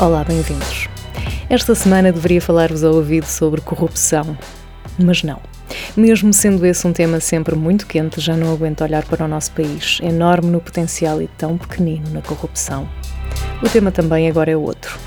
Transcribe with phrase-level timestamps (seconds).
[0.00, 0.88] Olá, bem-vindos.
[1.50, 4.34] Esta semana deveria falar-vos ao ouvido sobre corrupção,
[4.98, 5.38] mas não.
[5.94, 9.52] Mesmo sendo esse um tema sempre muito quente, já não aguento olhar para o nosso
[9.52, 12.88] país, enorme no potencial e tão pequenino na corrupção.
[13.62, 14.98] O tema também agora é outro.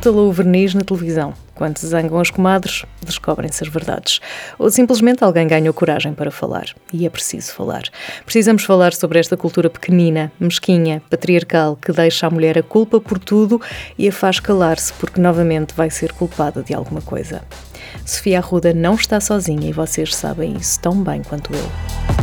[0.00, 1.34] Estalou o verniz na televisão.
[1.54, 4.18] Quando se zangam as comadres, descobrem-se as verdades.
[4.58, 6.68] Ou simplesmente alguém ganhou coragem para falar.
[6.90, 7.82] E é preciso falar.
[8.24, 13.18] Precisamos falar sobre esta cultura pequenina, mesquinha, patriarcal, que deixa a mulher a culpa por
[13.18, 13.60] tudo
[13.98, 17.42] e a faz calar-se porque novamente vai ser culpada de alguma coisa.
[18.06, 22.19] Sofia Arruda não está sozinha e vocês sabem isso tão bem quanto eu.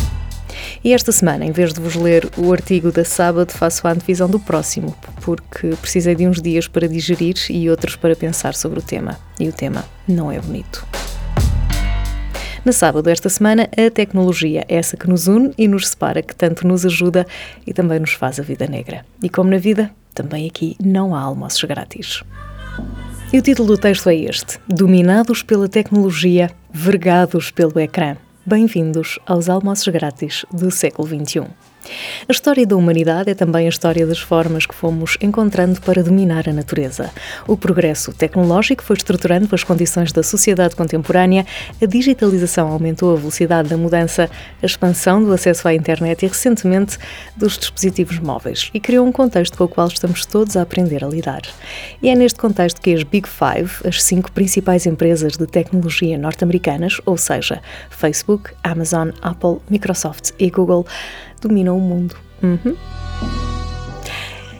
[0.83, 4.29] E esta semana, em vez de vos ler o artigo da sábado, faço a antevisão
[4.29, 8.81] do próximo, porque precisei de uns dias para digerir e outros para pensar sobre o
[8.81, 9.17] tema.
[9.39, 10.85] E o tema não é bonito.
[12.63, 16.67] Na sábado esta semana, a tecnologia, essa que nos une e nos separa, que tanto
[16.67, 17.25] nos ajuda
[17.65, 19.05] e também nos faz a vida negra.
[19.23, 22.23] E como na vida, também aqui não há almoços grátis.
[23.31, 28.17] E o título do texto é este: Dominados pela tecnologia, vergados pelo ecrã.
[28.49, 31.47] Bem-vindos aos almoços grátis do século XXI.
[32.27, 36.47] A história da humanidade é também a história das formas que fomos encontrando para dominar
[36.47, 37.11] a natureza.
[37.47, 41.45] O progresso tecnológico foi estruturando as condições da sociedade contemporânea,
[41.81, 44.29] a digitalização aumentou a velocidade da mudança,
[44.61, 46.97] a expansão do acesso à internet e, recentemente,
[47.35, 51.07] dos dispositivos móveis, e criou um contexto com o qual estamos todos a aprender a
[51.07, 51.41] lidar.
[52.01, 56.99] E é neste contexto que as Big Five, as cinco principais empresas de tecnologia norte-americanas,
[57.05, 60.85] ou seja, Facebook, Amazon, Apple, Microsoft e Google,
[61.41, 62.15] dominam o mundo.
[62.41, 62.75] Uhum.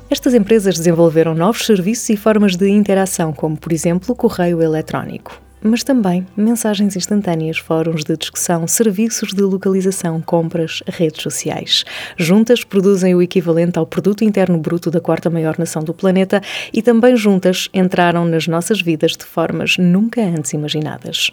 [0.09, 5.47] Estas empresas desenvolveram novos serviços e formas de interação, como, por exemplo, o correio eletrónico
[5.61, 11.83] mas também mensagens instantâneas, fóruns de discussão, serviços de localização, compras, redes sociais.
[12.17, 16.41] Juntas produzem o equivalente ao produto interno bruto da quarta maior nação do planeta
[16.73, 21.31] e também juntas entraram nas nossas vidas de formas nunca antes imaginadas.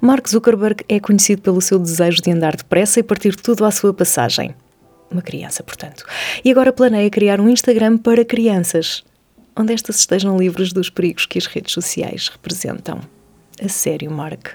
[0.00, 3.92] Mark Zuckerberg é conhecido pelo seu desejo de andar depressa e partir tudo à sua
[3.92, 4.54] passagem.
[5.12, 6.04] Uma criança, portanto.
[6.42, 9.04] E agora planeia criar um Instagram para crianças,
[9.54, 13.00] onde estas estejam livres dos perigos que as redes sociais representam.
[13.62, 14.48] A sério, Mark.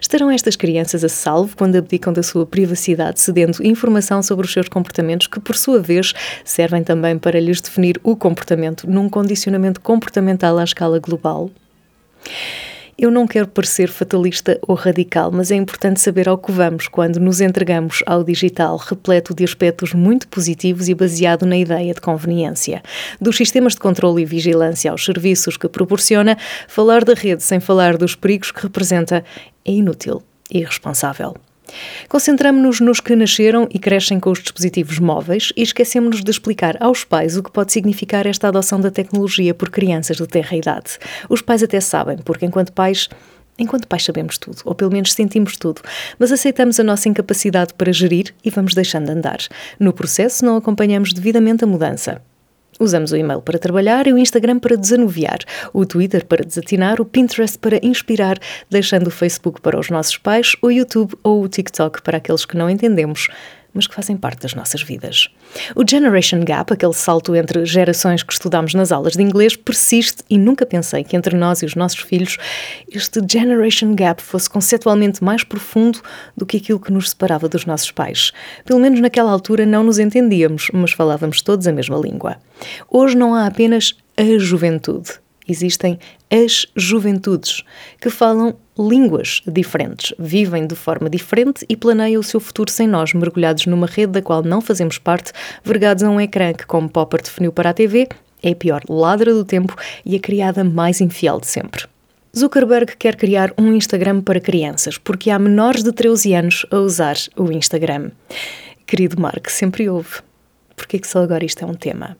[0.00, 4.68] Estarão estas crianças a salvo quando abdicam da sua privacidade, cedendo informação sobre os seus
[4.68, 10.56] comportamentos, que, por sua vez, servem também para lhes definir o comportamento num condicionamento comportamental
[10.58, 11.50] à escala global?
[12.98, 17.20] Eu não quero parecer fatalista ou radical, mas é importante saber ao que vamos quando
[17.20, 22.82] nos entregamos ao digital, repleto de aspectos muito positivos e baseado na ideia de conveniência.
[23.20, 27.98] Dos sistemas de controle e vigilância aos serviços que proporciona, falar da rede sem falar
[27.98, 29.22] dos perigos que representa
[29.62, 31.36] é inútil e irresponsável.
[32.08, 37.04] Concentramos-nos nos que nasceram e crescem com os dispositivos móveis e esquecemos-nos de explicar aos
[37.04, 40.98] pais o que pode significar esta adoção da tecnologia por crianças de terra idade.
[41.28, 43.08] Os pais até sabem, porque enquanto pais
[43.58, 45.80] Enquanto pais sabemos tudo, ou pelo menos sentimos tudo,
[46.18, 49.38] mas aceitamos a nossa incapacidade para gerir e vamos deixando andar.
[49.80, 52.20] No processo, não acompanhamos devidamente a mudança.
[52.78, 55.38] Usamos o e-mail para trabalhar e o Instagram para desanuviar,
[55.72, 58.38] o Twitter para desatinar, o Pinterest para inspirar,
[58.68, 62.56] deixando o Facebook para os nossos pais, o YouTube ou o TikTok para aqueles que
[62.56, 63.28] não entendemos,
[63.76, 65.28] mas que fazem parte das nossas vidas.
[65.74, 70.38] O Generation Gap, aquele salto entre gerações que estudamos nas aulas de inglês, persiste e
[70.38, 72.38] nunca pensei que entre nós e os nossos filhos
[72.90, 76.00] este Generation Gap fosse conceptualmente mais profundo
[76.36, 78.32] do que aquilo que nos separava dos nossos pais.
[78.64, 82.38] Pelo menos naquela altura não nos entendíamos, mas falávamos todos a mesma língua.
[82.90, 85.10] Hoje não há apenas a juventude,
[85.48, 85.98] existem
[86.30, 87.62] as juventudes,
[88.00, 93.14] que falam línguas diferentes, vivem de forma diferente e planeiam o seu futuro sem nós,
[93.14, 95.32] mergulhados numa rede da qual não fazemos parte,
[95.64, 98.08] vergados a um ecrã que, como Popper definiu para a TV,
[98.42, 99.74] é a pior ladra do tempo
[100.04, 101.86] e a criada mais infiel de sempre.
[102.36, 107.16] Zuckerberg quer criar um Instagram para crianças, porque há menores de 13 anos a usar
[107.34, 108.10] o Instagram.
[108.86, 110.20] Querido Mark, sempre houve.
[110.76, 112.16] Por que só agora isto é um tema?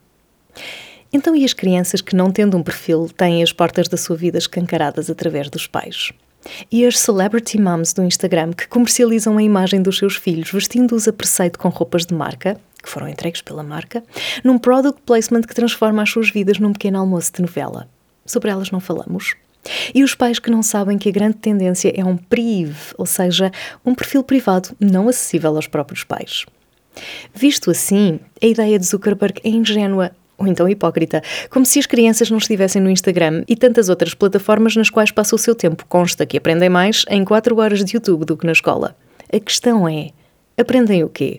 [1.12, 4.38] Então, e as crianças que, não tendo um perfil, têm as portas da sua vida
[4.38, 6.12] escancaradas através dos pais?
[6.70, 11.12] E as celebrity moms do Instagram que comercializam a imagem dos seus filhos vestindo-os a
[11.12, 14.02] preceito com roupas de marca, que foram entregues pela marca,
[14.44, 17.88] num product placement que transforma as suas vidas num pequeno almoço de novela.
[18.24, 19.34] Sobre elas não falamos.
[19.92, 23.50] E os pais que não sabem que a grande tendência é um prive, ou seja,
[23.84, 26.46] um perfil privado não acessível aos próprios pais.
[27.34, 32.30] Visto assim, a ideia de Zuckerberg é ingênua ou então hipócrita, como se as crianças
[32.30, 35.84] não estivessem no Instagram e tantas outras plataformas nas quais passa o seu tempo.
[35.88, 38.96] Consta que aprendem mais em 4 horas de YouTube do que na escola.
[39.32, 40.10] A questão é:
[40.58, 41.38] aprendem o quê?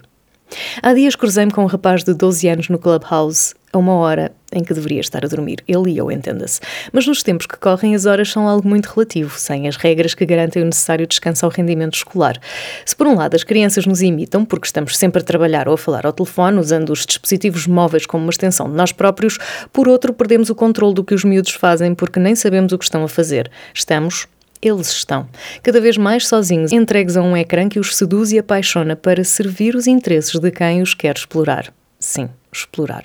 [0.82, 4.64] Há dias cruzei-me com um rapaz de 12 anos no Clubhouse, a uma hora em
[4.64, 5.64] que deveria estar a dormir.
[5.68, 6.60] Ele e eu, entenda-se.
[6.92, 10.26] Mas nos tempos que correm, as horas são algo muito relativo, sem as regras que
[10.26, 12.40] garantem o necessário descanso ao rendimento escolar.
[12.86, 15.78] Se por um lado as crianças nos imitam, porque estamos sempre a trabalhar ou a
[15.78, 19.38] falar ao telefone, usando os dispositivos móveis como uma extensão de nós próprios,
[19.74, 22.86] por outro, perdemos o controle do que os miúdos fazem porque nem sabemos o que
[22.86, 23.52] estão a fazer.
[23.74, 24.28] Estamos
[24.62, 25.28] eles estão,
[25.62, 29.76] cada vez mais sozinhos, entregues a um ecrã que os seduz e apaixona para servir
[29.76, 31.74] os interesses de quem os quer explorar.
[32.00, 33.04] Sim, explorar.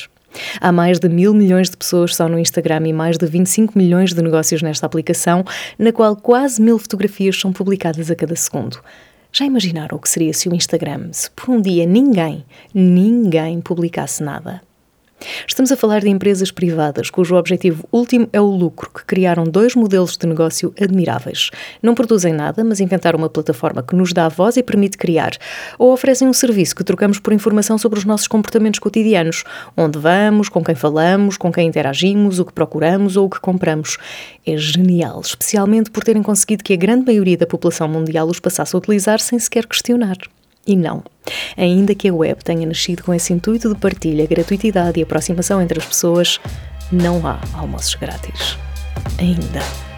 [0.61, 4.13] Há mais de mil milhões de pessoas só no Instagram e mais de 25 milhões
[4.15, 5.45] de negócios nesta aplicação,
[5.79, 8.81] na qual quase mil fotografias são publicadas a cada segundo.
[9.31, 12.45] Já imaginaram o que seria se o Instagram, se por um dia ninguém,
[12.75, 14.61] ninguém publicasse nada?
[15.47, 19.75] Estamos a falar de empresas privadas cujo objetivo último é o lucro, que criaram dois
[19.75, 21.51] modelos de negócio admiráveis.
[21.83, 25.33] Não produzem nada, mas inventaram uma plataforma que nos dá voz e permite criar,
[25.79, 29.45] ou oferecem um serviço que trocamos por informação sobre os nossos comportamentos cotidianos,
[29.77, 33.99] onde vamos, com quem falamos, com quem interagimos, o que procuramos ou o que compramos.
[34.47, 38.75] É genial, especialmente por terem conseguido que a grande maioria da população mundial os passasse
[38.75, 40.17] a utilizar sem sequer questionar.
[40.67, 41.03] E não.
[41.56, 45.79] Ainda que a web tenha nascido com esse intuito de partilha, gratuitidade e aproximação entre
[45.79, 46.41] as pessoas,
[46.91, 48.56] não há almoços grátis.
[49.19, 49.92] Ainda.